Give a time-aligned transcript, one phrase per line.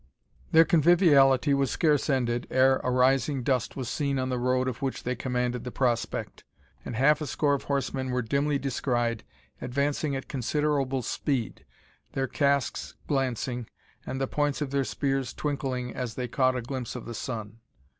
[0.51, 4.81] Their conviviality was scarce ended, ere a rising dust was seen on the road of
[4.81, 6.43] which they commanded the prospect,
[6.83, 9.23] and half a score of horsemen were dimly descried
[9.61, 11.65] advancing at considerable speed,
[12.13, 13.67] their casques glancing,
[14.03, 17.59] and the points of their spears twinkling as they caught a glimpse of the sun.